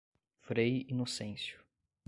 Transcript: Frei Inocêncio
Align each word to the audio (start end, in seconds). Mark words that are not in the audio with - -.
Frei 0.39 0.83
Inocêncio 0.89 1.59